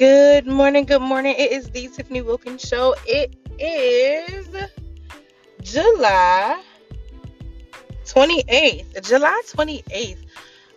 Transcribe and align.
Good 0.00 0.46
morning, 0.46 0.86
good 0.86 1.02
morning. 1.02 1.34
It 1.38 1.52
is 1.52 1.68
the 1.68 1.86
Tiffany 1.88 2.22
Wilkins 2.22 2.62
Show. 2.62 2.94
It 3.06 3.36
is 3.58 4.48
July 5.60 6.58
28th. 8.06 9.06
July 9.06 9.42
28th. 9.46 10.16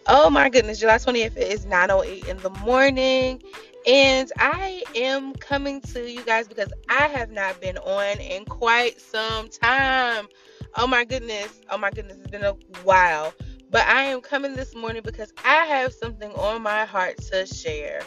Oh 0.08 0.30
my 0.30 0.50
goodness, 0.50 0.82
July 0.82 0.98
28th. 0.98 1.38
It 1.38 1.54
is 1.54 1.66
9:08 1.66 2.28
in 2.28 2.38
the 2.40 2.50
morning. 2.66 3.42
And 3.88 4.30
I 4.40 4.84
am 4.94 5.32
coming 5.36 5.80
to 5.94 6.12
you 6.12 6.22
guys 6.26 6.50
because 6.50 6.74
I 6.90 7.08
have 7.08 7.32
not 7.32 7.62
been 7.62 7.78
on 7.78 8.20
in 8.20 8.44
quite 8.44 9.00
some 9.00 9.48
time. 9.48 10.28
Oh 10.76 10.86
my 10.86 11.06
goodness. 11.06 11.62
Oh 11.70 11.78
my 11.78 11.92
goodness. 11.92 12.18
It's 12.18 12.30
been 12.30 12.44
a 12.44 12.58
while. 12.84 13.34
But 13.72 13.88
I 13.88 14.04
am 14.04 14.20
coming 14.20 14.54
this 14.54 14.76
morning 14.76 15.02
because 15.02 15.32
I 15.46 15.64
have 15.66 15.94
something 15.94 16.32
on 16.34 16.62
my 16.62 16.84
heart 16.84 17.20
to 17.32 17.46
share. 17.46 18.02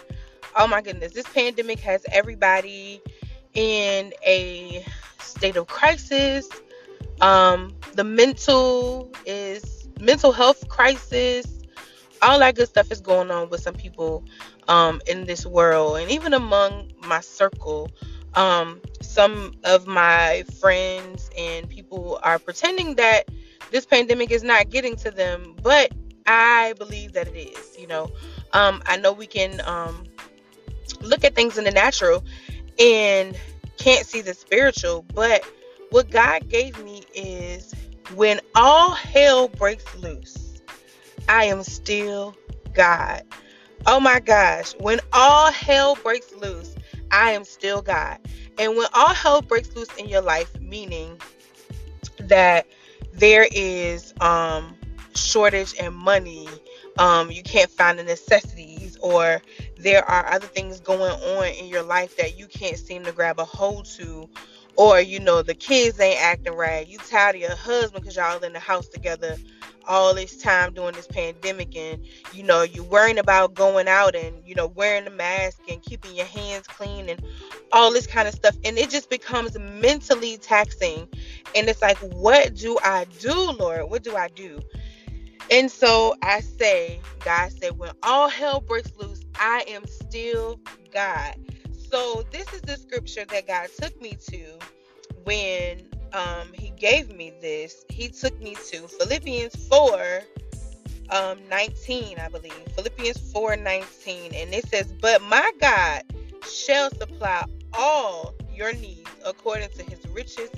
Oh 0.58 0.66
my 0.66 0.80
goodness. 0.80 1.12
This 1.12 1.26
pandemic 1.28 1.80
has 1.80 2.06
everybody 2.10 3.02
in 3.52 4.14
a 4.26 4.82
state 5.20 5.56
of 5.56 5.66
crisis. 5.66 6.48
Um, 7.20 7.74
the 7.92 8.04
mental 8.04 9.12
is 9.26 9.86
mental 10.00 10.32
health 10.32 10.66
crisis. 10.68 11.60
All 12.22 12.38
that 12.38 12.54
good 12.54 12.68
stuff 12.68 12.90
is 12.90 13.02
going 13.02 13.30
on 13.30 13.50
with 13.50 13.60
some 13.60 13.74
people 13.74 14.24
um, 14.66 15.02
in 15.06 15.26
this 15.26 15.44
world, 15.44 15.98
and 15.98 16.10
even 16.10 16.32
among 16.32 16.90
my 17.06 17.20
circle. 17.20 17.90
Um, 18.32 18.80
some 19.00 19.54
of 19.64 19.86
my 19.86 20.44
friends 20.60 21.30
and 21.38 21.68
people 21.68 22.18
are 22.22 22.38
pretending 22.38 22.94
that 22.96 23.28
this 23.70 23.86
pandemic 23.86 24.30
is 24.30 24.42
not 24.42 24.70
getting 24.70 24.96
to 24.96 25.10
them, 25.10 25.54
but 25.62 25.92
I 26.26 26.74
believe 26.78 27.12
that 27.12 27.28
it 27.28 27.38
is. 27.38 27.78
You 27.78 27.86
know, 27.86 28.10
um, 28.52 28.82
I 28.86 28.96
know 28.96 29.12
we 29.12 29.26
can 29.26 29.60
um, 29.66 30.04
look 31.02 31.24
at 31.24 31.34
things 31.34 31.58
in 31.58 31.64
the 31.64 31.70
natural 31.70 32.24
and 32.78 33.38
can't 33.78 34.06
see 34.06 34.20
the 34.20 34.34
spiritual, 34.34 35.04
but 35.14 35.44
what 35.90 36.10
God 36.10 36.48
gave 36.48 36.82
me 36.84 37.04
is 37.14 37.74
when 38.14 38.40
all 38.54 38.92
hell 38.92 39.48
breaks 39.48 39.94
loose, 39.96 40.60
I 41.28 41.44
am 41.44 41.62
still 41.62 42.34
God. 42.72 43.22
Oh 43.86 44.00
my 44.00 44.20
gosh, 44.20 44.74
when 44.80 45.00
all 45.12 45.52
hell 45.52 45.96
breaks 45.96 46.34
loose, 46.34 46.74
I 47.10 47.32
am 47.32 47.44
still 47.44 47.82
God. 47.82 48.18
And 48.58 48.76
when 48.76 48.86
all 48.94 49.14
hell 49.14 49.42
breaks 49.42 49.74
loose 49.76 49.92
in 49.96 50.08
your 50.08 50.22
life, 50.22 50.58
meaning 50.60 51.20
that 52.18 52.66
there 53.12 53.46
is 53.52 54.12
um 54.20 54.74
shortage 55.14 55.72
in 55.74 55.94
money, 55.94 56.48
um, 56.98 57.30
you 57.30 57.42
can't 57.42 57.70
find 57.70 57.98
the 57.98 58.04
necessities, 58.04 58.96
or 59.00 59.40
there 59.78 60.08
are 60.08 60.26
other 60.32 60.46
things 60.46 60.80
going 60.80 61.12
on 61.12 61.46
in 61.48 61.66
your 61.66 61.82
life 61.82 62.16
that 62.16 62.38
you 62.38 62.46
can't 62.46 62.78
seem 62.78 63.04
to 63.04 63.12
grab 63.12 63.38
a 63.38 63.44
hold 63.44 63.86
to, 63.96 64.28
or 64.76 65.00
you 65.00 65.20
know 65.20 65.42
the 65.42 65.54
kids 65.54 66.00
ain't 66.00 66.20
acting 66.20 66.54
right. 66.54 66.86
You 66.86 66.98
tired 66.98 67.36
of 67.36 67.40
your 67.42 67.56
husband 67.56 68.02
because 68.02 68.16
y'all 68.16 68.42
in 68.42 68.52
the 68.52 68.58
house 68.60 68.88
together 68.88 69.36
all 69.88 70.14
this 70.14 70.36
time 70.38 70.74
during 70.74 70.94
this 70.94 71.06
pandemic 71.06 71.76
and 71.76 72.04
you 72.32 72.42
know 72.42 72.62
you're 72.62 72.84
worrying 72.84 73.18
about 73.18 73.54
going 73.54 73.88
out 73.88 74.14
and 74.14 74.36
you 74.44 74.54
know 74.54 74.66
wearing 74.68 75.04
the 75.04 75.10
mask 75.10 75.60
and 75.70 75.82
keeping 75.82 76.14
your 76.14 76.26
hands 76.26 76.66
clean 76.66 77.08
and 77.08 77.22
all 77.72 77.92
this 77.92 78.06
kind 78.06 78.28
of 78.28 78.34
stuff. 78.34 78.56
And 78.64 78.78
it 78.78 78.90
just 78.90 79.10
becomes 79.10 79.58
mentally 79.58 80.38
taxing. 80.38 81.08
And 81.54 81.68
it's 81.68 81.82
like 81.82 81.98
what 81.98 82.54
do 82.54 82.78
i 82.84 83.04
do 83.20 83.52
lord? 83.52 83.90
What 83.90 84.02
do 84.02 84.16
i 84.16 84.28
do? 84.28 84.60
And 85.50 85.70
so 85.70 86.16
i 86.22 86.40
say 86.40 87.00
god 87.24 87.52
said 87.52 87.78
when 87.78 87.92
all 88.02 88.28
hell 88.28 88.60
breaks 88.60 88.92
loose 88.96 89.15
i 89.38 89.64
am 89.68 89.86
still 89.86 90.58
god 90.92 91.34
so 91.90 92.24
this 92.32 92.52
is 92.52 92.60
the 92.62 92.76
scripture 92.76 93.24
that 93.30 93.46
God 93.46 93.68
took 93.80 94.00
me 94.02 94.18
to 94.28 94.58
when 95.24 95.82
um, 96.12 96.48
He 96.52 96.70
gave 96.70 97.14
me 97.14 97.32
this. 97.40 97.84
He 97.88 98.08
took 98.08 98.38
me 98.40 98.56
to 98.70 98.88
Philippians 98.88 99.54
4 99.68 100.22
um, 101.10 101.38
19, 101.48 102.18
I 102.18 102.28
believe. 102.28 102.52
Philippians 102.74 103.32
4 103.32 103.56
19. 103.56 104.34
And 104.34 104.52
it 104.52 104.66
says, 104.68 104.92
But 105.00 105.22
my 105.22 105.50
God 105.60 106.02
shall 106.48 106.90
supply 106.90 107.44
all 107.72 108.34
your 108.52 108.72
needs 108.72 109.08
according 109.24 109.68
to 109.70 109.84
his 109.84 110.04
riches 110.08 110.50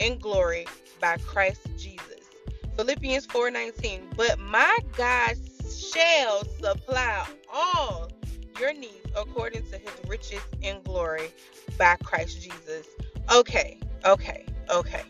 and 0.00 0.20
glory 0.20 0.66
by 1.00 1.16
Christ 1.18 1.66
Jesus. 1.78 2.20
Philippians 2.76 3.26
4 3.26 3.50
19. 3.50 4.10
But 4.16 4.38
my 4.38 4.78
God 4.96 5.36
shall 5.70 6.44
supply 6.44 7.26
all 7.52 8.10
your 8.58 8.72
needs 8.72 9.06
according 9.16 9.62
to 9.70 9.78
his 9.78 9.92
riches 10.08 10.42
and 10.62 10.82
glory 10.84 11.30
by 11.78 11.96
Christ 12.02 12.40
Jesus. 12.42 12.86
Okay, 13.32 13.78
okay, 14.04 14.46
okay. 14.70 15.02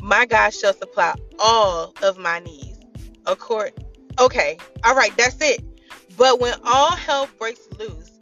My 0.00 0.26
God 0.26 0.50
shall 0.50 0.74
supply 0.74 1.14
all 1.38 1.94
of 2.02 2.18
my 2.18 2.38
needs. 2.40 2.78
Accord 3.26 3.72
okay, 4.18 4.58
all 4.84 4.94
right, 4.94 5.16
that's 5.16 5.40
it. 5.40 5.62
But 6.16 6.40
when 6.40 6.54
all 6.64 6.92
hell 6.92 7.28
breaks 7.38 7.68
loose, 7.78 8.12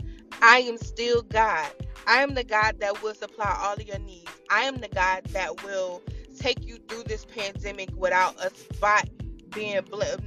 I 0.41 0.59
am 0.59 0.79
still 0.79 1.23
God. 1.23 1.71
I 2.07 2.23
am 2.23 2.34
the 2.34 2.45
God 2.45 2.81
that 2.81 3.03
will 3.03 3.15
supply 3.15 3.57
all 3.61 3.75
of 3.75 3.87
your 3.87 3.99
needs. 3.99 4.31
I 4.51 4.63
am 4.63 4.79
the 4.79 4.89
God 4.89 5.25
that 5.27 5.63
will 5.65 6.03
take 6.39 6.67
you 6.67 6.79
through 6.89 7.05
this 7.05 7.25
pandemic 7.25 7.91
without 7.97 8.34
a 8.45 8.51
spot 8.51 9.09
being 9.51 9.81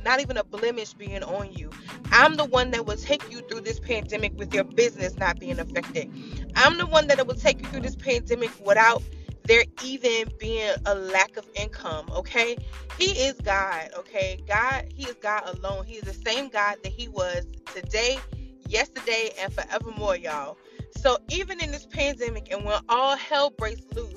not 0.03 0.21
even 0.21 0.37
a 0.37 0.43
blemish 0.43 0.93
being 0.93 1.23
on 1.23 1.51
you. 1.51 1.69
I'm 2.17 2.37
the 2.37 2.45
one 2.45 2.71
that 2.71 2.85
will 2.85 2.95
take 2.95 3.29
you 3.29 3.41
through 3.41 3.59
this 3.59 3.77
pandemic 3.77 4.37
with 4.37 4.53
your 4.53 4.63
business 4.63 5.17
not 5.17 5.37
being 5.37 5.59
affected. 5.59 6.09
I'm 6.55 6.77
the 6.77 6.87
one 6.87 7.07
that 7.07 7.27
will 7.27 7.35
take 7.35 7.59
you 7.61 7.67
through 7.67 7.81
this 7.81 7.97
pandemic 7.97 8.51
without 8.65 9.03
there 9.43 9.65
even 9.83 10.29
being 10.39 10.73
a 10.85 10.95
lack 10.95 11.35
of 11.35 11.45
income, 11.55 12.09
okay? 12.15 12.55
He 12.97 13.11
is 13.11 13.33
God, 13.41 13.89
okay? 13.97 14.41
God, 14.47 14.85
He 14.95 15.03
is 15.03 15.15
God 15.15 15.43
alone. 15.57 15.85
He 15.85 15.95
is 15.95 16.03
the 16.03 16.13
same 16.13 16.47
God 16.47 16.77
that 16.83 16.93
He 16.93 17.09
was 17.09 17.45
today, 17.73 18.17
yesterday, 18.65 19.31
and 19.37 19.51
forevermore, 19.53 20.15
y'all. 20.15 20.57
So 20.95 21.17
even 21.27 21.61
in 21.61 21.69
this 21.71 21.85
pandemic 21.85 22.47
and 22.49 22.63
when 22.63 22.79
all 22.87 23.17
hell 23.17 23.49
breaks 23.49 23.81
loose, 23.93 24.15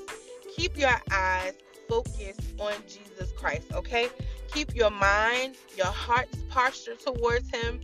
keep 0.55 0.77
your 0.77 0.95
eyes 1.11 1.53
focused 1.89 2.53
on 2.59 2.73
Jesus 2.87 3.33
Christ, 3.33 3.73
okay? 3.73 4.07
Keep 4.53 4.75
your 4.75 4.89
mind, 4.89 5.55
your 5.77 5.87
heart's 5.87 6.43
posture 6.49 6.95
towards 6.95 7.49
Him, 7.49 7.81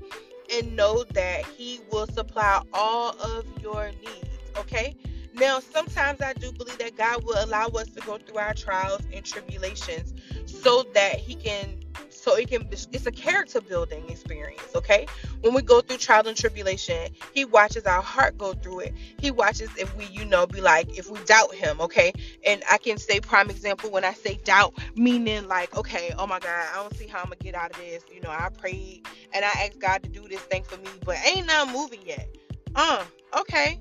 and 0.53 0.75
know 0.75 1.03
that 1.13 1.45
He 1.45 1.79
will 1.91 2.07
supply 2.07 2.61
all 2.73 3.11
of 3.21 3.45
your 3.61 3.91
needs, 4.01 4.29
okay? 4.57 4.95
Now, 5.33 5.59
sometimes 5.59 6.21
I 6.21 6.33
do 6.33 6.51
believe 6.51 6.77
that 6.79 6.97
God 6.97 7.23
will 7.23 7.43
allow 7.43 7.67
us 7.67 7.89
to 7.89 8.01
go 8.01 8.17
through 8.17 8.37
our 8.37 8.53
trials 8.53 9.01
and 9.13 9.23
tribulations 9.23 10.13
so 10.45 10.83
that 10.93 11.19
He 11.19 11.35
can 11.35 11.84
so 12.25 12.35
it 12.35 12.49
can 12.49 12.67
it's 12.71 13.05
a 13.05 13.11
character 13.11 13.61
building 13.61 14.03
experience 14.09 14.75
okay? 14.75 15.05
When 15.41 15.53
we 15.53 15.61
go 15.61 15.79
through 15.81 15.97
trial 15.97 16.27
and 16.27 16.35
tribulation 16.35 17.13
he 17.33 17.45
watches 17.45 17.85
our 17.85 18.01
heart 18.01 18.37
go 18.39 18.53
through 18.53 18.79
it. 18.79 18.93
He 19.19 19.29
watches 19.29 19.69
if 19.77 19.95
we 19.95 20.05
you 20.05 20.25
know 20.25 20.47
be 20.47 20.59
like 20.59 20.97
if 20.97 21.07
we 21.11 21.19
doubt 21.25 21.53
him 21.53 21.79
okay? 21.81 22.13
And 22.43 22.63
i 22.69 22.79
can 22.79 22.97
say 22.97 23.19
prime 23.19 23.51
example 23.51 23.91
when 23.91 24.03
i 24.03 24.13
say 24.13 24.39
doubt 24.43 24.73
meaning 24.95 25.47
like 25.47 25.77
okay 25.77 26.13
oh 26.17 26.25
my 26.25 26.39
god 26.39 26.65
i 26.73 26.75
don't 26.77 26.95
see 26.95 27.05
how 27.05 27.19
i'm 27.19 27.25
gonna 27.25 27.35
get 27.35 27.53
out 27.53 27.69
of 27.69 27.77
this. 27.77 28.03
You 28.11 28.21
know 28.21 28.31
i 28.31 28.49
prayed 28.49 29.07
and 29.31 29.45
i 29.45 29.49
asked 29.49 29.79
god 29.79 30.01
to 30.01 30.09
do 30.09 30.27
this 30.27 30.41
thing 30.41 30.63
for 30.63 30.77
me 30.77 30.89
but 31.05 31.17
ain't 31.27 31.45
not 31.45 31.71
moving 31.71 31.99
yet. 32.03 32.27
Uh 32.73 33.03
okay. 33.39 33.79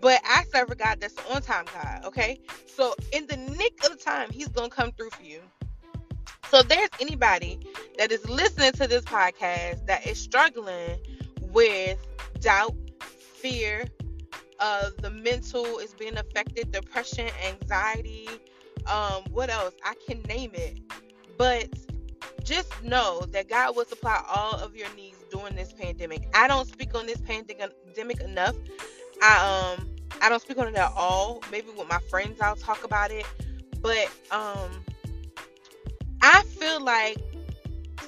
But 0.00 0.20
I 0.24 0.44
serve 0.52 0.70
a 0.70 0.74
God 0.74 0.98
that's 1.00 1.14
on 1.30 1.42
time 1.42 1.66
God, 1.74 2.06
okay? 2.06 2.40
So 2.66 2.94
in 3.12 3.26
the 3.26 3.36
nick 3.36 3.84
of 3.84 4.02
time, 4.02 4.30
He's 4.30 4.48
gonna 4.48 4.70
come 4.70 4.92
through 4.92 5.10
for 5.10 5.22
you. 5.22 5.40
So 6.50 6.62
there's 6.62 6.88
anybody 7.00 7.60
that 7.98 8.10
is 8.10 8.28
listening 8.28 8.72
to 8.72 8.86
this 8.86 9.04
podcast 9.04 9.86
that 9.86 10.06
is 10.06 10.18
struggling 10.18 10.98
with 11.40 11.98
doubt, 12.40 12.74
fear, 13.00 13.84
uh, 14.58 14.90
the 15.00 15.10
mental 15.10 15.78
is 15.78 15.94
being 15.94 16.16
affected, 16.16 16.72
depression, 16.72 17.28
anxiety, 17.46 18.28
um, 18.86 19.22
what 19.30 19.50
else? 19.50 19.74
I 19.84 19.94
can 20.06 20.22
name 20.22 20.52
it. 20.54 20.78
But 21.38 21.68
just 22.44 22.82
know 22.82 23.22
that 23.30 23.48
God 23.48 23.76
will 23.76 23.84
supply 23.84 24.22
all 24.28 24.54
of 24.54 24.74
your 24.74 24.88
needs 24.96 25.18
during 25.30 25.54
this 25.54 25.72
pandemic. 25.72 26.28
I 26.34 26.48
don't 26.48 26.66
speak 26.66 26.94
on 26.94 27.06
this 27.06 27.20
pandemic 27.20 28.20
enough. 28.20 28.56
I 29.22 29.76
um 29.78 29.88
I 30.22 30.28
don't 30.28 30.42
speak 30.42 30.58
on 30.58 30.68
it 30.68 30.74
at 30.74 30.92
all. 30.96 31.42
Maybe 31.50 31.68
with 31.76 31.88
my 31.88 31.98
friends 32.10 32.40
I'll 32.40 32.56
talk 32.56 32.84
about 32.84 33.10
it. 33.10 33.26
But 33.80 34.10
um 34.30 34.70
I 36.22 36.42
feel 36.44 36.82
like 36.82 37.18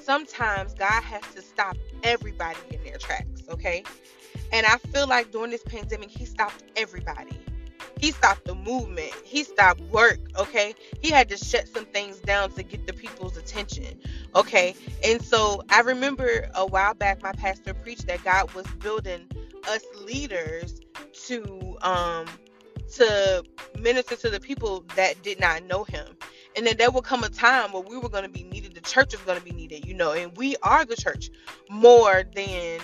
sometimes 0.01 0.73
God 0.73 1.03
has 1.03 1.23
to 1.35 1.41
stop 1.41 1.77
everybody 2.03 2.59
in 2.71 2.83
their 2.83 2.97
tracks, 2.97 3.43
okay? 3.49 3.83
And 4.51 4.65
I 4.65 4.77
feel 4.77 5.07
like 5.07 5.31
during 5.31 5.51
this 5.51 5.63
pandemic, 5.63 6.09
He 6.09 6.25
stopped 6.25 6.63
everybody. 6.75 7.39
He 7.99 8.11
stopped 8.11 8.45
the 8.45 8.55
movement. 8.55 9.13
He 9.23 9.43
stopped 9.43 9.81
work, 9.83 10.19
okay? 10.37 10.75
He 11.01 11.09
had 11.09 11.29
to 11.29 11.37
shut 11.37 11.67
some 11.69 11.85
things 11.85 12.19
down 12.19 12.51
to 12.51 12.63
get 12.63 12.85
the 12.85 12.93
people's 12.93 13.37
attention, 13.37 13.99
okay? 14.35 14.75
And 15.05 15.21
so 15.21 15.63
I 15.69 15.81
remember 15.81 16.49
a 16.53 16.65
while 16.65 16.93
back, 16.93 17.23
my 17.23 17.31
pastor 17.31 17.73
preached 17.73 18.07
that 18.07 18.23
God 18.23 18.53
was 18.53 18.65
building 18.79 19.27
us 19.69 19.83
leaders 20.05 20.81
to 21.27 21.77
um 21.81 22.25
to 22.95 23.43
minister 23.79 24.15
to 24.17 24.29
the 24.29 24.39
people 24.39 24.83
that 24.95 25.21
did 25.23 25.39
not 25.39 25.63
know 25.63 25.83
him. 25.83 26.05
And 26.55 26.67
then 26.67 26.77
there 26.77 26.91
will 26.91 27.01
come 27.01 27.23
a 27.23 27.29
time 27.29 27.71
where 27.71 27.81
we 27.81 27.97
were 27.97 28.09
going 28.09 28.23
to 28.23 28.29
be 28.29 28.43
needed. 28.43 28.75
The 28.75 28.81
church 28.81 29.13
is 29.13 29.19
going 29.21 29.39
to 29.39 29.43
be 29.43 29.51
needed, 29.51 29.85
you 29.85 29.93
know, 29.93 30.11
and 30.11 30.35
we 30.37 30.55
are 30.63 30.85
the 30.85 30.95
church 30.95 31.29
more 31.69 32.23
than, 32.35 32.79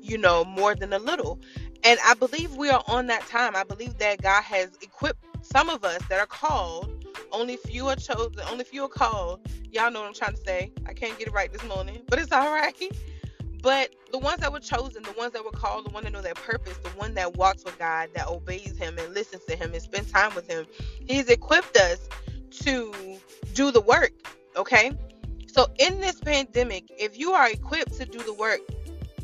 you 0.00 0.18
know, 0.18 0.44
more 0.44 0.74
than 0.74 0.92
a 0.92 0.98
little. 0.98 1.38
And 1.82 1.98
I 2.04 2.14
believe 2.14 2.56
we 2.56 2.68
are 2.68 2.82
on 2.86 3.06
that 3.06 3.26
time. 3.26 3.56
I 3.56 3.64
believe 3.64 3.96
that 3.98 4.22
God 4.22 4.42
has 4.42 4.70
equipped 4.82 5.24
some 5.42 5.70
of 5.70 5.84
us 5.84 6.00
that 6.08 6.18
are 6.18 6.26
called. 6.26 7.06
Only 7.32 7.56
few 7.56 7.88
are 7.88 7.96
chosen. 7.96 8.40
Only 8.50 8.64
few 8.64 8.84
are 8.84 8.88
called. 8.88 9.40
Y'all 9.72 9.90
know 9.90 10.00
what 10.00 10.08
I'm 10.08 10.14
trying 10.14 10.34
to 10.34 10.42
say. 10.44 10.72
I 10.86 10.92
can't 10.92 11.18
get 11.18 11.28
it 11.28 11.32
right 11.32 11.52
this 11.52 11.64
morning, 11.64 12.02
but 12.08 12.18
it's 12.18 12.32
all 12.32 12.52
right. 12.52 12.74
But 13.62 13.94
the 14.10 14.18
ones 14.18 14.40
that 14.40 14.52
were 14.52 14.60
chosen, 14.60 15.02
the 15.02 15.12
ones 15.12 15.32
that 15.32 15.44
were 15.44 15.50
called, 15.50 15.86
the 15.86 15.90
one 15.90 16.04
that 16.04 16.12
know 16.12 16.22
their 16.22 16.34
purpose, 16.34 16.76
the 16.78 16.88
one 16.90 17.14
that 17.14 17.36
walks 17.36 17.64
with 17.64 17.78
God, 17.78 18.08
that 18.14 18.26
obeys 18.26 18.76
Him 18.78 18.98
and 18.98 19.12
listens 19.14 19.44
to 19.46 19.56
Him 19.56 19.72
and 19.72 19.82
spends 19.82 20.10
time 20.10 20.34
with 20.34 20.48
Him, 20.48 20.66
He's 21.06 21.28
equipped 21.28 21.76
us 21.76 22.08
to 22.50 23.18
do 23.54 23.70
the 23.70 23.80
work. 23.80 24.12
Okay? 24.56 24.92
So 25.46 25.66
in 25.78 26.00
this 26.00 26.20
pandemic, 26.20 26.84
if 26.98 27.18
you 27.18 27.32
are 27.32 27.50
equipped 27.50 27.94
to 27.94 28.06
do 28.06 28.22
the 28.22 28.34
work, 28.34 28.60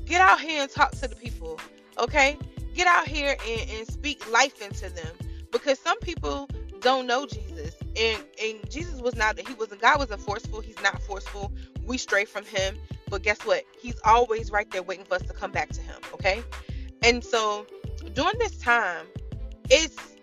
get 0.05 0.21
out 0.21 0.41
here 0.41 0.63
and 0.63 0.71
talk 0.71 0.93
to 0.93 1.09
the 1.09 1.17
people. 1.17 1.61
Okay? 1.99 2.37
Get 2.75 2.87
out 2.87 3.07
here 3.07 3.37
and, 3.49 3.71
and 3.71 3.87
speak 3.87 4.31
life 4.31 4.61
into 4.61 4.91
them. 4.91 5.15
Because 5.53 5.79
some 5.79 5.99
people 6.01 6.49
don't 6.81 7.07
know 7.07 7.27
Jesus. 7.27 7.75
And 7.97 8.23
and 8.43 8.71
Jesus 8.71 9.01
was 9.01 9.17
not 9.17 9.37
that 9.37 9.49
he 9.49 9.55
wasn't 9.55 9.81
God 9.81 9.99
wasn't 9.99 10.21
forceful. 10.21 10.61
He's 10.61 10.81
not 10.83 11.01
forceful. 11.03 11.53
We 11.85 11.97
stray 11.99 12.25
from 12.25 12.45
him. 12.45 12.77
But 13.09 13.23
guess 13.23 13.41
what? 13.43 13.65
He's 13.81 13.99
always 14.05 14.51
right 14.51 14.71
there 14.71 14.83
waiting 14.83 15.05
for 15.05 15.15
us 15.15 15.23
to 15.23 15.33
come 15.33 15.53
back 15.53 15.71
to 15.71 15.81
him. 15.81 15.97
Okay? 16.15 16.43
And 17.03 17.25
so 17.25 17.67
during 18.15 18.39
this 18.39 18.59
time, 18.59 19.07
it's 19.71 20.16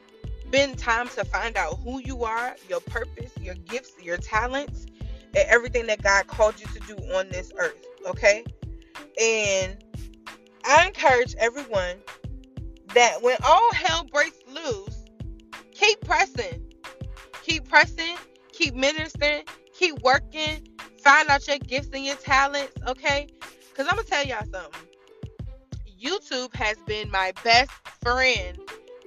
been 0.53 0.75
time 0.75 1.07
to 1.07 1.25
find 1.25 1.57
out 1.57 1.79
who 1.83 1.99
you 1.99 2.23
are, 2.23 2.55
your 2.69 2.79
purpose, 2.81 3.31
your 3.41 3.55
gifts, 3.55 3.93
your 4.03 4.17
talents, 4.17 4.85
and 5.35 5.49
everything 5.49 5.87
that 5.87 6.03
God 6.03 6.27
called 6.27 6.59
you 6.59 6.67
to 6.67 6.79
do 6.81 6.95
on 7.15 7.27
this 7.29 7.51
earth. 7.57 7.83
Okay? 8.05 8.45
And 9.19 9.83
I 10.63 10.85
encourage 10.85 11.33
everyone 11.39 11.95
that 12.93 13.23
when 13.23 13.35
all 13.43 13.73
hell 13.73 14.05
breaks 14.13 14.37
loose, 14.47 15.03
keep 15.71 15.99
pressing. 16.01 16.63
Keep 17.41 17.67
pressing, 17.67 18.15
keep 18.51 18.75
ministering, 18.75 19.45
keep 19.73 19.99
working, 20.03 20.67
find 21.03 21.29
out 21.29 21.47
your 21.47 21.57
gifts 21.57 21.89
and 21.93 22.05
your 22.05 22.15
talents, 22.15 22.73
okay? 22.87 23.27
Because 23.69 23.87
I'm 23.87 23.95
going 23.95 24.05
to 24.05 24.09
tell 24.09 24.25
y'all 24.25 24.45
something. 24.53 24.87
YouTube 25.99 26.55
has 26.55 26.77
been 26.85 27.09
my 27.09 27.33
best 27.43 27.71
friend 28.03 28.57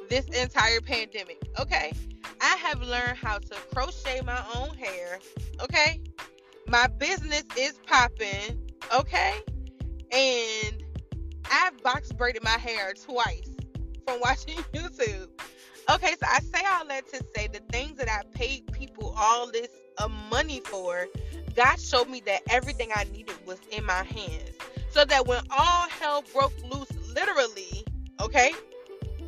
this 0.09 0.27
entire 0.27 0.81
pandemic, 0.81 1.43
okay? 1.59 1.93
I 2.41 2.57
have 2.57 2.83
learned 2.83 3.17
how 3.17 3.39
to 3.39 3.55
crochet 3.75 4.21
my 4.23 4.43
own 4.55 4.77
hair, 4.77 5.19
okay? 5.63 6.01
My 6.69 6.87
business 6.87 7.45
is 7.57 7.79
popping, 7.87 8.61
okay? 8.95 9.35
And 10.13 10.83
I've 11.51 11.81
box 11.83 12.13
braided 12.13 12.43
my 12.43 12.51
hair 12.51 12.95
twice 12.95 13.51
from 14.07 14.21
watching 14.25 14.57
YouTube. 14.73 15.29
Okay, 15.89 16.15
so 16.21 16.27
I 16.27 16.41
say 16.41 16.65
all 16.67 16.87
that 16.89 17.07
to 17.13 17.25
say 17.37 17.47
the 17.47 17.61
things 17.71 17.97
that 17.99 18.09
I 18.11 18.23
paid 18.37 18.73
people 18.73 19.15
all 19.17 19.51
this 19.51 19.69
uh, 19.99 20.09
money 20.09 20.61
for, 20.65 21.07
God 21.55 21.81
showed 21.81 22.09
me 22.09 22.21
that 22.27 22.43
everything 22.51 22.91
I 22.95 23.05
needed 23.13 23.37
was 23.47 23.59
in 23.71 23.85
my 23.85 24.03
hands. 24.03 24.51
So 24.91 25.05
that 25.05 25.27
when 25.27 25.41
all 25.51 25.89
hell 25.89 26.25
broke 26.33 26.53
loose, 26.73 26.91
literally, 27.15 27.85
okay, 28.21 28.53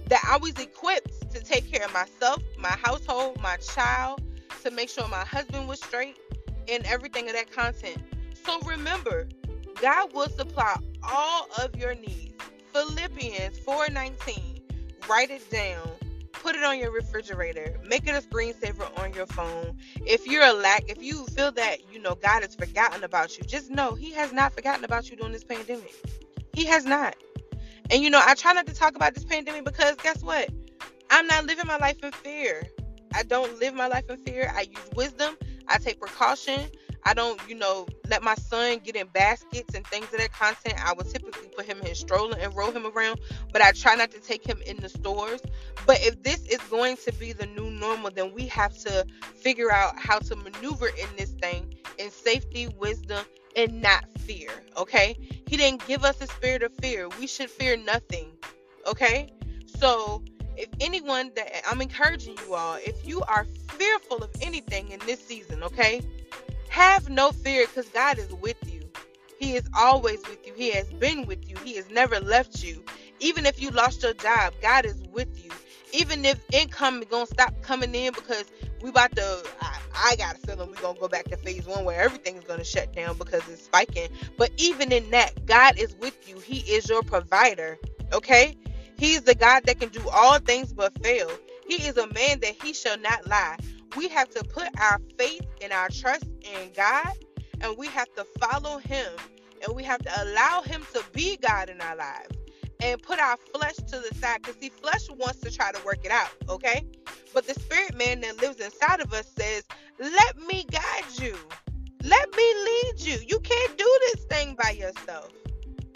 that 0.08 0.24
I 0.26 0.38
was 0.38 0.58
equipped 0.58 1.30
to 1.32 1.42
take 1.42 1.70
care 1.70 1.84
of 1.84 1.92
myself, 1.92 2.42
my 2.58 2.70
household, 2.70 3.40
my 3.40 3.56
child, 3.56 4.22
to 4.64 4.70
make 4.70 4.88
sure 4.88 5.06
my 5.08 5.24
husband 5.24 5.68
was 5.68 5.80
straight, 5.80 6.16
and 6.68 6.84
everything 6.86 7.28
of 7.28 7.34
that 7.34 7.50
content. 7.50 8.02
So 8.44 8.58
remember, 8.60 9.28
God 9.80 10.12
will 10.12 10.28
supply 10.28 10.76
all 11.02 11.48
of 11.62 11.76
your 11.76 11.94
needs. 11.94 12.34
Philippians 12.72 13.58
4:19. 13.60 14.60
Write 15.08 15.30
it 15.30 15.48
down. 15.50 15.90
Put 16.32 16.54
it 16.54 16.62
on 16.64 16.78
your 16.78 16.92
refrigerator. 16.92 17.80
Make 17.84 18.06
it 18.06 18.14
a 18.14 18.26
screensaver 18.26 18.86
on 19.00 19.12
your 19.12 19.26
phone. 19.26 19.76
If 20.06 20.26
you're 20.26 20.44
a 20.44 20.52
lack, 20.52 20.84
if 20.88 21.02
you 21.02 21.26
feel 21.26 21.50
that 21.52 21.92
you 21.92 22.00
know 22.00 22.14
God 22.14 22.42
has 22.42 22.54
forgotten 22.54 23.04
about 23.04 23.36
you, 23.36 23.44
just 23.44 23.70
know 23.70 23.94
He 23.94 24.12
has 24.12 24.32
not 24.32 24.52
forgotten 24.52 24.84
about 24.84 25.10
you 25.10 25.16
during 25.16 25.32
this 25.32 25.44
pandemic. 25.44 25.94
He 26.52 26.64
has 26.66 26.84
not. 26.84 27.16
And 27.90 28.02
you 28.02 28.10
know, 28.10 28.20
I 28.24 28.34
try 28.34 28.52
not 28.52 28.66
to 28.66 28.74
talk 28.74 28.96
about 28.96 29.14
this 29.14 29.24
pandemic 29.24 29.64
because 29.64 29.96
guess 29.96 30.22
what? 30.22 30.50
I'm 31.10 31.26
not 31.26 31.46
living 31.46 31.66
my 31.66 31.78
life 31.78 32.02
in 32.02 32.12
fear. 32.12 32.64
I 33.14 33.22
don't 33.22 33.58
live 33.58 33.74
my 33.74 33.86
life 33.86 34.04
in 34.10 34.18
fear. 34.18 34.52
I 34.54 34.62
use 34.62 34.90
wisdom. 34.94 35.36
I 35.68 35.78
take 35.78 36.00
precaution. 36.00 36.68
I 37.04 37.14
don't, 37.14 37.40
you 37.48 37.54
know, 37.54 37.86
let 38.08 38.22
my 38.22 38.34
son 38.34 38.80
get 38.84 38.96
in 38.96 39.06
baskets 39.08 39.74
and 39.74 39.86
things 39.86 40.06
of 40.12 40.18
that 40.18 40.32
content. 40.32 40.74
I 40.84 40.92
would 40.92 41.08
typically 41.08 41.48
put 41.56 41.64
him 41.64 41.78
in 41.80 41.86
his 41.86 41.98
stroller 41.98 42.36
and 42.38 42.54
roll 42.54 42.70
him 42.70 42.86
around, 42.86 43.20
but 43.52 43.62
I 43.62 43.72
try 43.72 43.94
not 43.94 44.10
to 44.10 44.20
take 44.20 44.46
him 44.46 44.60
in 44.66 44.76
the 44.78 44.88
stores. 44.88 45.40
But 45.86 45.98
if 46.02 46.22
this 46.22 46.46
is 46.46 46.58
going 46.70 46.96
to 46.98 47.12
be 47.14 47.32
the 47.32 47.46
new 47.46 47.70
normal, 47.70 48.10
then 48.10 48.34
we 48.34 48.46
have 48.48 48.76
to 48.78 49.06
figure 49.34 49.72
out 49.72 49.98
how 49.98 50.18
to 50.18 50.36
maneuver 50.36 50.88
in 50.88 51.08
this 51.16 51.30
thing 51.30 51.72
in 51.98 52.10
safety, 52.10 52.68
wisdom, 52.78 53.24
and 53.56 53.80
not 53.80 54.04
fear. 54.18 54.50
Okay? 54.76 55.16
He 55.48 55.56
didn't 55.56 55.86
give 55.86 56.04
us 56.04 56.20
a 56.20 56.26
spirit 56.26 56.62
of 56.62 56.72
fear. 56.74 57.08
We 57.20 57.26
should 57.26 57.50
fear 57.50 57.76
nothing. 57.76 58.32
Okay? 58.86 59.32
So, 59.66 60.22
if 60.56 60.68
anyone 60.80 61.30
that 61.36 61.62
I'm 61.68 61.80
encouraging 61.80 62.36
you 62.44 62.54
all, 62.54 62.76
if 62.84 63.06
you 63.06 63.22
are 63.22 63.46
fearful 63.70 64.18
of 64.18 64.30
anything 64.42 64.90
in 64.90 64.98
this 65.06 65.24
season, 65.24 65.62
okay? 65.62 66.02
Have 66.68 67.08
no 67.08 67.30
fear 67.30 67.66
because 67.66 67.88
God 67.88 68.18
is 68.18 68.32
with 68.34 68.56
you. 68.70 68.82
He 69.38 69.54
is 69.54 69.62
always 69.76 70.18
with 70.28 70.44
you. 70.46 70.52
He 70.54 70.70
has 70.72 70.88
been 70.94 71.26
with 71.26 71.48
you. 71.48 71.56
He 71.64 71.76
has 71.76 71.88
never 71.90 72.18
left 72.18 72.62
you. 72.62 72.84
Even 73.20 73.46
if 73.46 73.62
you 73.62 73.70
lost 73.70 74.02
your 74.02 74.14
job, 74.14 74.52
God 74.60 74.84
is 74.84 75.00
with 75.12 75.44
you. 75.44 75.50
Even 75.92 76.24
if 76.24 76.38
income 76.52 77.02
is 77.02 77.08
gonna 77.08 77.26
stop 77.26 77.54
coming 77.62 77.94
in 77.94 78.12
because 78.12 78.44
we 78.82 78.90
about 78.90 79.14
to 79.16 79.44
I, 80.04 80.16
got 80.16 80.36
a 80.36 80.38
feeling 80.38 80.70
we're 80.70 80.82
gonna 80.82 80.98
go 80.98 81.08
back 81.08 81.26
to 81.26 81.36
phase 81.36 81.66
one 81.66 81.84
where 81.84 82.00
everything's 82.00 82.44
gonna 82.44 82.64
shut 82.64 82.94
down 82.94 83.18
because 83.18 83.42
it's 83.48 83.62
spiking. 83.62 84.08
But 84.36 84.50
even 84.56 84.92
in 84.92 85.10
that, 85.10 85.46
God 85.46 85.78
is 85.78 85.94
with 85.96 86.28
you. 86.28 86.38
He 86.38 86.58
is 86.60 86.88
your 86.88 87.02
provider. 87.02 87.78
Okay? 88.12 88.56
He's 88.98 89.22
the 89.22 89.34
God 89.34 89.64
that 89.66 89.80
can 89.80 89.90
do 89.90 90.02
all 90.10 90.38
things 90.38 90.72
but 90.72 90.92
fail. 91.02 91.30
He 91.66 91.86
is 91.86 91.96
a 91.96 92.06
man 92.14 92.40
that 92.40 92.56
he 92.62 92.72
shall 92.72 92.98
not 92.98 93.26
lie 93.28 93.56
we 93.96 94.08
have 94.08 94.28
to 94.30 94.44
put 94.44 94.68
our 94.80 95.00
faith 95.18 95.42
and 95.62 95.72
our 95.72 95.88
trust 95.88 96.24
in 96.42 96.70
God 96.76 97.12
and 97.60 97.76
we 97.76 97.86
have 97.88 98.12
to 98.14 98.24
follow 98.40 98.78
him 98.78 99.12
and 99.64 99.74
we 99.74 99.82
have 99.82 100.00
to 100.02 100.22
allow 100.22 100.62
him 100.62 100.86
to 100.92 101.02
be 101.12 101.36
God 101.36 101.68
in 101.68 101.80
our 101.80 101.96
lives 101.96 102.36
and 102.80 103.02
put 103.02 103.18
our 103.18 103.36
flesh 103.54 103.74
to 103.76 103.98
the 103.98 104.14
side 104.16 104.42
because 104.42 104.60
see 104.60 104.68
flesh 104.68 105.08
wants 105.10 105.40
to 105.40 105.50
try 105.50 105.72
to 105.72 105.84
work 105.84 106.04
it 106.04 106.12
out 106.12 106.30
okay 106.48 106.84
but 107.38 107.46
the 107.46 107.60
spirit 107.60 107.96
man 107.96 108.20
that 108.20 108.40
lives 108.40 108.58
inside 108.58 109.00
of 109.00 109.12
us 109.12 109.30
says 109.38 109.64
let 110.00 110.36
me 110.48 110.66
guide 110.72 111.04
you 111.20 111.36
let 112.02 112.28
me 112.36 112.54
lead 112.64 112.94
you 112.98 113.16
you 113.28 113.38
can't 113.40 113.78
do 113.78 113.98
this 114.00 114.24
thing 114.24 114.56
by 114.60 114.70
yourself 114.70 115.30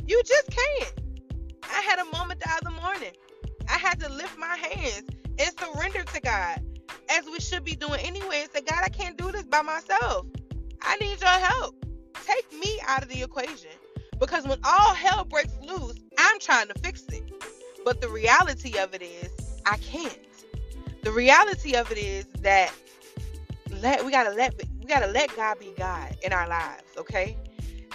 you 0.06 0.22
just 0.24 0.48
can't 0.50 0.94
i 1.64 1.80
had 1.80 1.98
a 1.98 2.04
moment 2.16 2.38
the 2.38 2.48
other 2.50 2.70
morning 2.80 3.12
i 3.68 3.76
had 3.76 3.98
to 3.98 4.08
lift 4.08 4.38
my 4.38 4.54
hands 4.56 5.08
and 5.40 5.52
surrender 5.58 6.04
to 6.04 6.20
god 6.20 6.62
as 7.10 7.24
we 7.26 7.40
should 7.40 7.64
be 7.64 7.76
doing 7.76 8.00
anyway, 8.00 8.42
and 8.42 8.50
say, 8.50 8.60
God, 8.60 8.82
I 8.82 8.88
can't 8.88 9.16
do 9.16 9.30
this 9.32 9.44
by 9.44 9.62
myself. 9.62 10.26
I 10.80 10.96
need 10.96 11.20
your 11.20 11.28
help. 11.28 11.84
Take 12.24 12.52
me 12.58 12.80
out 12.86 13.02
of 13.02 13.08
the 13.08 13.22
equation. 13.22 13.70
Because 14.18 14.46
when 14.46 14.58
all 14.64 14.94
hell 14.94 15.24
breaks 15.24 15.52
loose, 15.62 15.96
I'm 16.18 16.38
trying 16.38 16.68
to 16.68 16.74
fix 16.80 17.02
it. 17.08 17.22
But 17.84 18.00
the 18.00 18.08
reality 18.08 18.78
of 18.78 18.94
it 18.94 19.02
is, 19.02 19.30
I 19.66 19.76
can't. 19.78 20.18
The 21.02 21.12
reality 21.12 21.74
of 21.74 21.90
it 21.92 21.98
is 21.98 22.26
that 22.42 22.72
let 23.80 24.04
we 24.04 24.12
gotta 24.12 24.30
let 24.30 24.54
we 24.80 24.86
gotta 24.86 25.08
let 25.08 25.34
God 25.36 25.58
be 25.58 25.72
God 25.76 26.16
in 26.22 26.32
our 26.32 26.48
lives, 26.48 26.84
okay? 26.96 27.36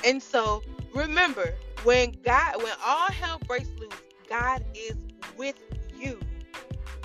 And 0.06 0.22
so 0.22 0.62
remember, 0.94 1.56
when 1.84 2.14
God 2.24 2.58
when 2.64 2.74
all 2.86 3.08
hell 3.12 3.40
breaks 3.48 3.70
loose, 3.80 3.94
God 4.30 4.64
is 4.76 4.98
with 5.38 5.56
you. 5.98 6.20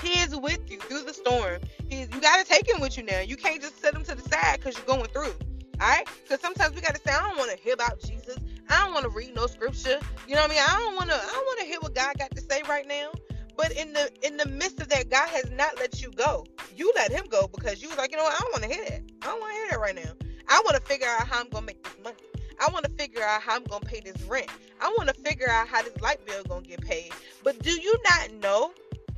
He 0.03 0.19
is 0.21 0.35
with 0.35 0.71
you 0.71 0.79
through 0.81 1.05
the 1.05 1.15
storm. 1.15 1.61
He's 1.89 2.09
you 2.13 2.21
gotta 2.21 2.45
take 2.45 2.69
him 2.69 2.81
with 2.81 2.97
you 2.99 3.05
now. 3.05 3.21
You 3.21 3.37
can't 3.37 3.63
just 3.63 3.81
set 3.81 3.95
him 3.95 4.05
to 4.05 4.15
the 4.17 4.23
side 4.23 4.59
because 4.59 4.77
you're 4.77 4.87
going 4.87 5.09
through. 5.11 5.35
Alright? 5.81 6.09
Because 6.25 6.41
sometimes 6.41 6.75
we 6.75 6.81
gotta 6.81 7.01
say, 7.05 7.13
I 7.13 7.21
don't 7.29 7.39
want 7.39 7.51
to 7.51 7.57
hear 7.57 7.75
about 7.75 8.01
Jesus. 8.01 8.37
I 8.69 8.85
don't 8.85 8.93
want 8.95 9.05
to 9.05 9.11
read 9.11 9.35
no 9.35 9.47
scripture. 9.47 10.01
You 10.27 10.35
know 10.35 10.43
what 10.43 10.51
I 10.51 10.55
mean? 10.55 10.63
I 10.67 10.81
don't 10.81 10.97
wanna 10.97 11.15
I 11.15 11.33
don't 11.33 11.47
wanna 11.47 11.65
hear 11.65 11.81
what 11.81 11.95
God 11.95 12.19
got 12.19 12.35
to 12.35 12.41
say 12.41 12.63
right 12.69 12.87
now. 12.89 13.13
But 13.57 13.73
in 13.73 13.93
the 13.93 14.11
in 14.23 14.37
the 14.37 14.47
midst 14.47 14.81
of 14.81 14.89
that, 14.91 15.11
God 15.11 15.29
has 15.31 15.51
not 15.51 15.77
let 15.79 16.03
you 16.03 16.11
go. 16.13 16.47
You 16.77 16.93
let 16.97 17.13
him 17.13 17.27
go 17.29 17.49
because 17.49 17.83
you 17.83 17.89
was 17.89 17.99
like, 17.99 18.11
you 18.13 18.17
know 18.17 18.25
what, 18.25 18.35
I 18.35 18.41
don't 18.41 18.53
want 18.53 18.65
to 18.65 18.71
hear 18.71 18.85
that. 18.91 19.03
I 19.23 19.27
don't 19.27 19.41
want 19.41 19.53
to 19.53 19.59
hear 19.59 19.69
that 19.71 19.81
right 19.81 19.95
now. 19.95 20.13
I 20.49 20.61
want 20.65 20.77
to 20.77 20.83
figure 20.83 21.09
out 21.09 21.27
how 21.29 21.41
I'm 21.41 21.49
gonna 21.51 21.67
make 21.67 21.83
this 21.83 21.97
money. 22.03 22.17
I 22.61 22.71
want 22.71 22.85
to 22.85 22.91
figure 22.93 23.23
out 23.23 23.43
how 23.43 23.57
I'm 23.57 23.65
gonna 23.65 23.85
pay 23.85 24.01
this 24.01 24.21
rent. 24.25 24.49
I 24.81 24.89
want 24.99 25.09
to 25.09 25.15
figure 25.23 25.49
out 25.49 25.69
how 25.69 25.83
this 25.83 26.01
light 26.01 26.25
bill 26.27 26.43
gonna 26.45 26.63
get 26.63 26.81
paid. 26.81 27.13
But 27.43 27.63
do 27.63 27.71
you 27.71 27.97
not 28.05 28.33
know 28.35 28.73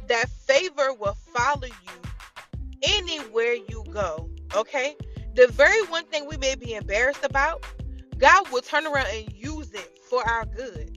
that 0.09 0.29
favor 0.29 0.93
will 0.95 1.17
follow 1.35 1.67
you 1.67 2.03
anywhere 2.83 3.55
you 3.55 3.85
go. 3.91 4.31
Okay? 4.55 4.97
The 5.35 5.49
very 5.49 5.85
one 5.87 6.05
thing 6.07 6.27
we 6.29 6.37
may 6.37 6.55
be 6.55 6.75
embarrassed 6.75 7.25
about, 7.25 7.65
God 8.19 8.51
will 8.53 8.63
turn 8.63 8.87
around 8.87 9.09
and 9.13 9.33
use 9.33 9.73
it 9.73 9.99
for 10.09 10.23
our 10.29 10.45
good. 10.47 10.94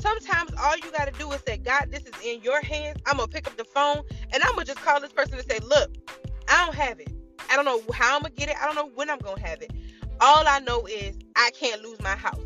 Sometimes 0.00 0.52
all 0.60 0.76
you 0.76 0.90
got 0.92 1.12
to 1.12 1.18
do 1.18 1.30
is 1.32 1.40
say, 1.46 1.56
God, 1.56 1.90
this 1.90 2.02
is 2.02 2.12
in 2.22 2.42
your 2.42 2.60
hands. 2.60 2.98
I'm 3.06 3.16
going 3.16 3.28
to 3.28 3.34
pick 3.34 3.46
up 3.46 3.56
the 3.56 3.64
phone 3.64 4.02
and 4.32 4.42
I'm 4.42 4.54
going 4.54 4.66
to 4.66 4.74
just 4.74 4.84
call 4.84 5.00
this 5.00 5.12
person 5.12 5.38
and 5.38 5.50
say, 5.50 5.58
Look, 5.60 5.90
I 6.48 6.64
don't 6.64 6.74
have 6.74 7.00
it. 7.00 7.08
I 7.50 7.56
don't 7.56 7.64
know 7.64 7.80
how 7.92 8.16
I'm 8.16 8.22
going 8.22 8.32
to 8.34 8.38
get 8.38 8.50
it. 8.50 8.56
I 8.60 8.66
don't 8.66 8.74
know 8.74 8.90
when 8.94 9.08
I'm 9.08 9.18
going 9.18 9.36
to 9.36 9.42
have 9.42 9.62
it. 9.62 9.72
All 10.20 10.46
I 10.46 10.60
know 10.60 10.86
is 10.86 11.16
I 11.34 11.50
can't 11.58 11.82
lose 11.82 12.00
my 12.00 12.14
house. 12.14 12.40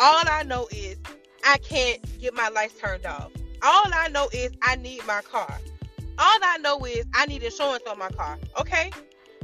All 0.00 0.24
I 0.26 0.42
know 0.44 0.66
is 0.70 0.96
I 1.44 1.58
can't 1.58 2.00
get 2.20 2.34
my 2.34 2.48
lights 2.48 2.74
turned 2.78 3.06
off. 3.06 3.30
All 3.62 3.84
I 3.92 4.08
know 4.08 4.28
is 4.32 4.52
I 4.62 4.76
need 4.76 5.06
my 5.06 5.20
car. 5.22 5.58
All 6.18 6.38
I 6.42 6.58
know 6.58 6.84
is 6.84 7.04
I 7.14 7.26
need 7.26 7.42
insurance 7.42 7.82
on 7.88 7.98
my 7.98 8.08
car. 8.10 8.38
Okay? 8.58 8.90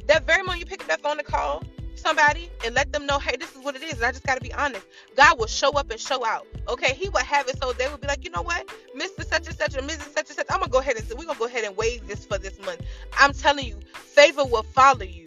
That 0.06 0.26
very 0.26 0.42
moment 0.42 0.60
you 0.60 0.66
pick 0.66 0.82
up 0.82 0.88
that 0.88 1.02
phone 1.02 1.16
to 1.18 1.22
call 1.22 1.62
somebody 2.00 2.50
and 2.64 2.74
let 2.74 2.92
them 2.92 3.06
know, 3.06 3.18
hey, 3.18 3.36
this 3.38 3.54
is 3.54 3.62
what 3.62 3.76
it 3.76 3.82
is. 3.82 3.94
And 3.94 4.04
I 4.04 4.12
just 4.12 4.24
got 4.24 4.36
to 4.36 4.40
be 4.40 4.52
honest. 4.52 4.86
God 5.16 5.38
will 5.38 5.46
show 5.46 5.70
up 5.72 5.90
and 5.90 6.00
show 6.00 6.24
out. 6.24 6.46
Okay? 6.68 6.94
He 6.94 7.08
will 7.08 7.24
have 7.24 7.48
it 7.48 7.60
so 7.62 7.72
they 7.72 7.88
will 7.88 7.98
be 7.98 8.06
like, 8.06 8.24
you 8.24 8.30
know 8.30 8.42
what? 8.42 8.68
Mr. 8.96 9.24
Such 9.24 9.46
and 9.46 9.56
Such 9.56 9.76
or 9.76 9.82
Mrs. 9.82 10.12
Such 10.14 10.28
and 10.30 10.36
Such, 10.36 10.46
I'm 10.50 10.58
going 10.58 10.70
to 10.70 10.72
go 10.72 10.78
ahead 10.78 10.96
and 10.96 11.08
we're 11.10 11.24
going 11.24 11.34
to 11.34 11.38
go 11.38 11.46
ahead 11.46 11.64
and 11.64 11.76
waive 11.76 12.06
this 12.06 12.24
for 12.24 12.38
this 12.38 12.58
month. 12.64 12.82
I'm 13.18 13.32
telling 13.32 13.66
you, 13.66 13.78
favor 13.94 14.44
will 14.44 14.62
follow 14.62 15.02
you 15.02 15.26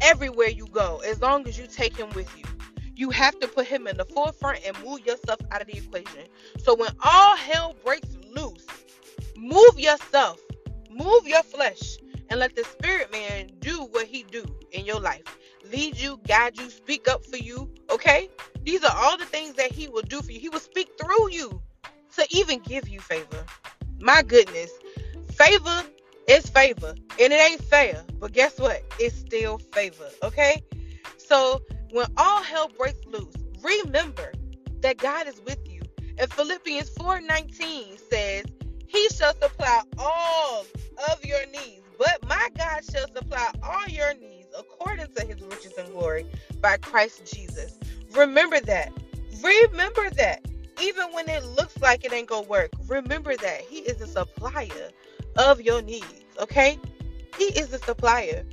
everywhere 0.00 0.48
you 0.48 0.66
go 0.68 1.00
as 1.06 1.20
long 1.20 1.46
as 1.46 1.58
you 1.58 1.66
take 1.66 1.96
him 1.96 2.10
with 2.10 2.30
you. 2.38 2.44
You 2.94 3.10
have 3.10 3.38
to 3.40 3.48
put 3.48 3.66
him 3.66 3.86
in 3.86 3.96
the 3.96 4.04
forefront 4.04 4.60
and 4.66 4.76
move 4.84 5.04
yourself 5.04 5.40
out 5.50 5.60
of 5.60 5.66
the 5.66 5.78
equation. 5.78 6.24
So 6.58 6.74
when 6.74 6.90
all 7.02 7.36
hell 7.36 7.74
breaks 7.84 8.16
loose, 8.30 8.66
move 9.36 9.78
yourself, 9.78 10.40
move 10.90 11.26
your 11.26 11.42
flesh, 11.42 11.96
and 12.28 12.38
let 12.40 12.54
the 12.54 12.64
spirit 12.64 13.10
man 13.12 13.50
do 13.60 13.88
what 13.90 14.06
he 14.06 14.22
do 14.24 14.44
in 14.72 14.84
your 14.84 15.00
life. 15.00 15.22
Lead 15.72 15.98
you, 15.98 16.20
guide 16.26 16.58
you, 16.58 16.68
speak 16.68 17.08
up 17.08 17.24
for 17.24 17.38
you. 17.38 17.70
Okay? 17.90 18.28
These 18.62 18.84
are 18.84 18.94
all 18.94 19.16
the 19.16 19.24
things 19.24 19.54
that 19.54 19.72
he 19.72 19.88
will 19.88 20.02
do 20.02 20.20
for 20.20 20.30
you. 20.30 20.38
He 20.38 20.48
will 20.50 20.60
speak 20.60 20.90
through 21.00 21.30
you 21.30 21.62
to 22.16 22.26
even 22.30 22.60
give 22.60 22.88
you 22.88 23.00
favor. 23.00 23.44
My 23.98 24.22
goodness. 24.22 24.70
Favor 25.32 25.82
is 26.28 26.48
favor. 26.50 26.94
And 27.18 27.32
it 27.32 27.50
ain't 27.50 27.64
fair. 27.64 28.04
But 28.20 28.32
guess 28.32 28.58
what? 28.58 28.82
It's 29.00 29.16
still 29.16 29.58
favor. 29.58 30.08
Okay? 30.22 30.62
So 31.16 31.62
when 31.90 32.06
all 32.16 32.42
hell 32.42 32.70
breaks 32.76 33.04
loose, 33.06 33.34
remember 33.62 34.32
that 34.80 34.98
God 34.98 35.26
is 35.26 35.40
with 35.46 35.58
you. 35.70 35.80
And 36.18 36.30
Philippians 36.32 36.90
4:19 36.90 37.98
says, 38.10 38.44
He 38.86 39.08
shall 39.08 39.34
supply 39.34 39.82
all 39.98 40.66
of 41.10 41.24
your 41.24 41.44
needs, 41.46 41.82
but 41.98 42.26
my 42.28 42.48
God 42.56 42.80
shall 42.90 43.06
supply 43.08 43.50
all 43.62 43.86
your 43.88 44.14
needs 44.14 44.48
according 44.58 45.12
to 45.14 45.26
his 45.26 45.40
riches 45.42 45.72
and 45.78 45.90
glory 45.92 46.26
by 46.60 46.76
Christ 46.76 47.32
Jesus. 47.32 47.78
Remember 48.12 48.60
that. 48.60 48.92
Remember 49.42 50.10
that. 50.10 50.46
Even 50.80 51.12
when 51.12 51.28
it 51.28 51.44
looks 51.44 51.78
like 51.80 52.04
it 52.04 52.12
ain't 52.12 52.28
gonna 52.28 52.46
work, 52.46 52.70
remember 52.88 53.36
that 53.36 53.60
He 53.60 53.78
is 53.78 54.00
a 54.00 54.06
supplier 54.06 54.90
of 55.36 55.60
your 55.60 55.82
needs. 55.82 56.24
Okay? 56.40 56.78
He 57.38 57.44
is 57.44 57.72
a 57.72 57.78
supplier. 57.78 58.44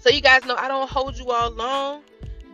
So 0.00 0.10
you 0.10 0.20
guys 0.20 0.44
know 0.44 0.54
I 0.56 0.68
don't 0.68 0.88
hold 0.88 1.18
you 1.18 1.30
all 1.30 1.50
long 1.50 2.02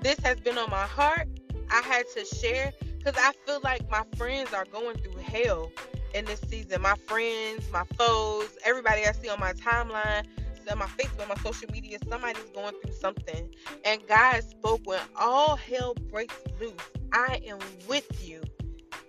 this 0.05 0.19
has 0.19 0.39
been 0.39 0.59
on 0.59 0.69
my 0.71 0.87
heart. 0.87 1.27
I 1.71 1.81
had 1.81 2.05
to 2.15 2.27
share 2.27 2.73
because 2.99 3.15
I 3.17 3.33
feel 3.47 3.61
like 3.65 3.91
my 3.91 4.05
friends 4.19 4.53
are 4.53 4.67
going 4.67 4.99
through 4.99 5.17
hell 5.17 5.73
in 6.15 6.25
this 6.25 6.41
season. 6.49 6.81
My 6.83 6.95
friends, 7.07 7.71
my 7.73 7.85
foes, 7.97 8.57
everybody 8.65 9.07
I 9.07 9.13
see 9.13 9.29
on 9.29 9.41
my 9.41 9.53
timeline, 9.53 10.25
on 10.71 10.79
my 10.79 10.87
Facebook, 10.87 11.29
my 11.29 11.35
social 11.43 11.69
media, 11.71 11.99
somebody's 12.09 12.43
going 12.55 12.75
through 12.83 12.95
something. 12.95 13.49
And 13.85 14.01
God 14.07 14.43
spoke 14.45 14.81
when 14.85 15.01
all 15.17 15.57
hell 15.57 15.95
breaks 16.11 16.37
loose, 16.61 16.73
I 17.13 17.41
am 17.47 17.59
with 17.89 18.27
you. 18.27 18.43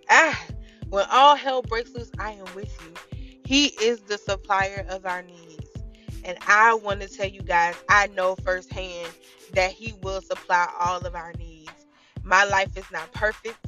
Ah, 0.09 0.39
when 0.89 1.05
all 1.11 1.35
hell 1.35 1.61
breaks 1.61 1.93
loose, 1.93 2.11
I 2.19 2.31
am 2.31 2.45
with 2.55 2.75
you. 2.83 2.93
He 3.45 3.67
is 3.81 4.01
the 4.01 4.17
supplier 4.17 4.85
of 4.89 5.05
our 5.05 5.21
needs. 5.21 5.69
And 6.23 6.37
I 6.47 6.73
want 6.73 7.01
to 7.01 7.07
tell 7.07 7.27
you 7.27 7.41
guys, 7.41 7.75
I 7.89 8.07
know 8.07 8.35
firsthand 8.43 9.09
that 9.53 9.71
He 9.71 9.93
will 10.01 10.21
supply 10.21 10.67
all 10.79 11.05
of 11.05 11.15
our 11.15 11.33
needs. 11.33 11.71
My 12.23 12.43
life 12.43 12.75
is 12.77 12.85
not 12.91 13.11
perfect. 13.13 13.59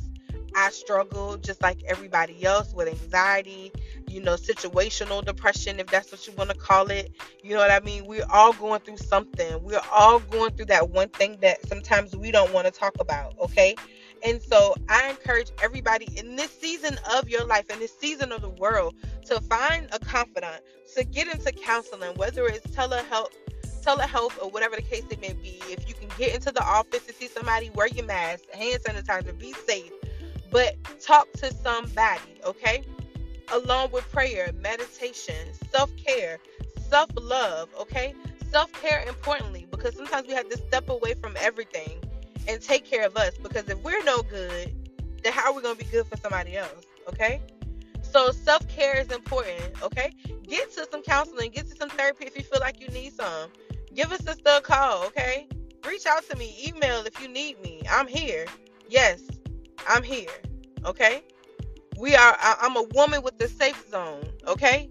I 0.55 0.69
struggle 0.69 1.37
just 1.37 1.61
like 1.61 1.83
everybody 1.83 2.45
else 2.45 2.73
with 2.73 2.87
anxiety, 2.87 3.71
you 4.07 4.21
know, 4.21 4.35
situational 4.35 5.23
depression, 5.23 5.79
if 5.79 5.87
that's 5.87 6.11
what 6.11 6.25
you 6.27 6.33
want 6.33 6.49
to 6.49 6.55
call 6.55 6.89
it. 6.89 7.11
You 7.43 7.55
know 7.55 7.59
what 7.59 7.71
I 7.71 7.79
mean? 7.79 8.05
We're 8.05 8.25
all 8.31 8.53
going 8.53 8.81
through 8.81 8.97
something. 8.97 9.61
We're 9.63 9.81
all 9.91 10.19
going 10.19 10.51
through 10.51 10.67
that 10.67 10.89
one 10.89 11.09
thing 11.09 11.37
that 11.41 11.67
sometimes 11.67 12.15
we 12.15 12.31
don't 12.31 12.53
want 12.53 12.65
to 12.65 12.71
talk 12.71 12.95
about, 12.99 13.37
okay? 13.39 13.75
And 14.23 14.41
so 14.41 14.75
I 14.89 15.09
encourage 15.09 15.51
everybody 15.61 16.07
in 16.17 16.35
this 16.35 16.51
season 16.51 16.97
of 17.13 17.29
your 17.29 17.45
life, 17.45 17.69
in 17.69 17.79
this 17.79 17.97
season 17.97 18.31
of 18.31 18.41
the 18.41 18.49
world, 18.49 18.95
to 19.25 19.39
find 19.41 19.87
a 19.91 19.99
confidant, 19.99 20.61
to 20.95 21.03
get 21.03 21.27
into 21.27 21.51
counseling, 21.51 22.15
whether 22.15 22.45
it's 22.47 22.65
telehealth 22.67 23.31
telehealth 23.87 24.33
or 24.43 24.49
whatever 24.49 24.75
the 24.75 24.81
case 24.81 25.03
it 25.09 25.21
may 25.21 25.33
be, 25.33 25.61
if 25.69 25.87
you 25.87 25.93
can 25.95 26.09
get 26.17 26.35
into 26.35 26.51
the 26.51 26.63
office 26.63 27.05
to 27.05 27.13
see 27.13 27.27
somebody, 27.27 27.69
wear 27.69 27.87
your 27.87 28.05
mask, 28.05 28.43
hand 28.51 28.81
sanitizer, 28.83 29.37
be 29.37 29.53
safe, 29.53 29.91
but 30.51 30.75
talk 30.99 31.31
to 31.33 31.53
somebody, 31.53 32.21
okay? 32.45 32.83
Along 33.53 33.91
with 33.91 34.09
prayer, 34.11 34.51
meditation, 34.61 35.53
self 35.71 35.95
care, 35.97 36.39
self 36.89 37.09
love, 37.21 37.69
okay? 37.79 38.13
Self 38.51 38.71
care, 38.73 39.03
importantly, 39.07 39.67
because 39.71 39.95
sometimes 39.95 40.27
we 40.27 40.33
have 40.33 40.49
to 40.49 40.57
step 40.57 40.89
away 40.89 41.13
from 41.13 41.35
everything 41.37 41.99
and 42.47 42.61
take 42.61 42.85
care 42.85 43.05
of 43.05 43.15
us 43.17 43.37
because 43.37 43.67
if 43.69 43.81
we're 43.83 44.03
no 44.03 44.21
good, 44.23 44.73
then 45.23 45.33
how 45.33 45.51
are 45.51 45.53
we 45.55 45.61
going 45.61 45.75
to 45.77 45.83
be 45.83 45.89
good 45.91 46.07
for 46.07 46.17
somebody 46.17 46.55
else, 46.55 46.85
okay? 47.09 47.41
So 48.01 48.31
self 48.31 48.67
care 48.69 48.99
is 48.99 49.11
important, 49.11 49.81
okay? 49.83 50.11
Get 50.47 50.73
to 50.75 50.87
some 50.89 51.01
counseling, 51.01 51.51
get 51.51 51.69
to 51.69 51.75
some 51.75 51.89
therapy 51.89 52.25
if 52.25 52.37
you 52.37 52.43
feel 52.43 52.61
like 52.61 52.79
you 52.81 52.87
need 52.89 53.13
some 53.13 53.49
give 53.97 54.13
sister 54.13 54.51
a 54.57 54.61
call, 54.61 55.03
okay? 55.05 55.47
Reach 55.85 56.05
out 56.05 56.23
to 56.29 56.37
me, 56.37 56.55
email 56.67 57.03
if 57.05 57.19
you 57.21 57.27
need 57.27 57.59
me. 57.61 57.81
I'm 57.89 58.07
here. 58.07 58.45
Yes, 58.89 59.23
I'm 59.87 60.03
here. 60.03 60.29
Okay? 60.85 61.23
We 61.97 62.15
are 62.15 62.37
I, 62.39 62.57
am 62.61 62.75
a 62.75 62.83
woman 62.93 63.23
with 63.23 63.37
the 63.39 63.47
safe 63.47 63.83
zone, 63.89 64.23
okay? 64.45 64.89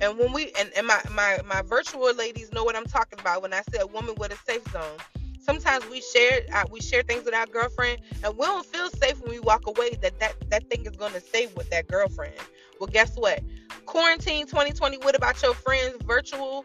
And 0.00 0.18
when 0.18 0.32
we 0.32 0.52
and, 0.58 0.70
and 0.76 0.86
my, 0.86 1.00
my 1.14 1.40
my 1.46 1.62
virtual 1.62 2.14
ladies 2.14 2.52
know 2.52 2.64
what 2.64 2.74
I'm 2.74 2.86
talking 2.86 3.20
about 3.20 3.42
when 3.42 3.52
I 3.52 3.60
say 3.70 3.78
a 3.80 3.86
woman 3.86 4.14
with 4.16 4.32
a 4.32 4.50
safe 4.50 4.66
zone. 4.72 4.98
Sometimes 5.38 5.88
we 5.90 6.00
share 6.00 6.40
uh, 6.54 6.64
we 6.70 6.80
share 6.80 7.02
things 7.02 7.24
with 7.24 7.34
our 7.34 7.46
girlfriend 7.46 8.00
and 8.24 8.36
we 8.36 8.46
don't 8.46 8.64
feel 8.64 8.88
safe 8.90 9.20
when 9.20 9.30
we 9.30 9.40
walk 9.40 9.66
away 9.66 9.90
that 10.00 10.18
that, 10.20 10.34
that 10.50 10.68
thing 10.70 10.86
is 10.86 10.96
to 10.96 11.20
stay 11.20 11.48
with 11.54 11.68
that 11.70 11.86
girlfriend. 11.88 12.34
Well, 12.80 12.88
guess 12.88 13.14
what? 13.16 13.42
Quarantine 13.84 14.46
2020, 14.46 14.98
what 14.98 15.14
about 15.14 15.40
your 15.42 15.54
friends 15.54 15.96
virtual 16.04 16.64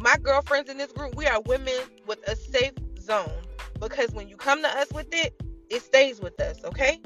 my 0.00 0.16
girlfriends 0.22 0.70
in 0.70 0.76
this 0.76 0.92
group, 0.92 1.14
we 1.16 1.26
are 1.26 1.40
women 1.42 1.74
with 2.06 2.26
a 2.28 2.36
safe 2.36 2.72
zone 3.00 3.30
because 3.80 4.10
when 4.12 4.28
you 4.28 4.36
come 4.36 4.62
to 4.62 4.68
us 4.68 4.90
with 4.92 5.08
it, 5.12 5.34
it 5.70 5.82
stays 5.82 6.20
with 6.20 6.40
us, 6.40 6.64
okay? 6.64 7.00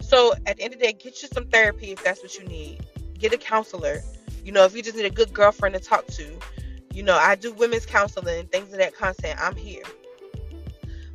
So 0.00 0.32
at 0.46 0.56
the 0.56 0.62
end 0.62 0.74
of 0.74 0.80
the 0.80 0.86
day, 0.86 0.92
get 0.92 1.22
you 1.22 1.28
some 1.32 1.46
therapy 1.48 1.92
if 1.92 2.02
that's 2.02 2.22
what 2.22 2.36
you 2.38 2.44
need. 2.44 2.84
Get 3.18 3.32
a 3.32 3.38
counselor. 3.38 4.00
You 4.44 4.52
know, 4.52 4.64
if 4.64 4.74
you 4.74 4.82
just 4.82 4.96
need 4.96 5.04
a 5.04 5.10
good 5.10 5.32
girlfriend 5.32 5.74
to 5.74 5.80
talk 5.80 6.06
to, 6.06 6.38
you 6.92 7.02
know, 7.02 7.16
I 7.16 7.34
do 7.34 7.52
women's 7.52 7.86
counseling, 7.86 8.46
things 8.46 8.72
of 8.72 8.78
that 8.78 8.94
content. 8.94 9.38
I'm 9.40 9.56
here. 9.56 9.82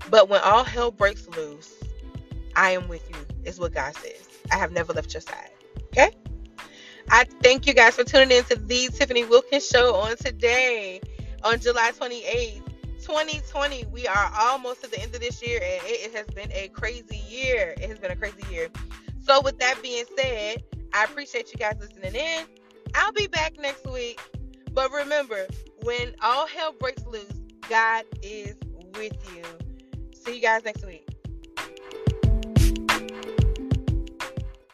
But 0.09 0.29
when 0.29 0.41
all 0.41 0.63
hell 0.63 0.91
breaks 0.91 1.27
loose, 1.29 1.73
I 2.55 2.71
am 2.71 2.87
with 2.87 3.09
you, 3.09 3.25
is 3.45 3.59
what 3.59 3.73
God 3.73 3.95
says. 3.95 4.27
I 4.51 4.57
have 4.57 4.71
never 4.71 4.93
left 4.93 5.13
your 5.13 5.21
side. 5.21 5.49
Okay? 5.85 6.11
I 7.09 7.25
thank 7.41 7.65
you 7.65 7.73
guys 7.73 7.95
for 7.95 8.03
tuning 8.03 8.37
in 8.37 8.43
to 8.45 8.55
the 8.55 8.89
Tiffany 8.89 9.25
Wilkins 9.25 9.67
Show 9.67 9.95
on 9.95 10.17
today, 10.17 11.01
on 11.43 11.59
July 11.59 11.91
28th. 11.91 12.62
2020, 13.03 13.85
we 13.91 14.07
are 14.07 14.31
almost 14.39 14.83
at 14.83 14.91
the 14.91 14.99
end 15.01 15.13
of 15.13 15.19
this 15.19 15.41
year, 15.41 15.59
and 15.61 15.81
it 15.85 16.13
has 16.15 16.25
been 16.27 16.49
a 16.53 16.69
crazy 16.69 17.21
year. 17.27 17.75
It 17.77 17.89
has 17.89 17.99
been 17.99 18.11
a 18.11 18.15
crazy 18.15 18.43
year. 18.49 18.69
So, 19.21 19.41
with 19.41 19.59
that 19.59 19.75
being 19.83 20.05
said, 20.17 20.63
I 20.93 21.03
appreciate 21.03 21.51
you 21.51 21.57
guys 21.59 21.75
listening 21.79 22.15
in. 22.15 22.45
I'll 22.95 23.11
be 23.11 23.27
back 23.27 23.59
next 23.59 23.85
week. 23.85 24.19
But 24.71 24.91
remember, 24.91 25.47
when 25.83 26.15
all 26.21 26.47
hell 26.47 26.73
breaks 26.79 27.05
loose, 27.05 27.41
God 27.69 28.05
is 28.21 28.55
with 28.95 29.13
you. 29.35 29.43
See 30.13 30.35
you 30.35 30.41
guys 30.41 30.63
next 30.63 30.85
week. 30.85 31.12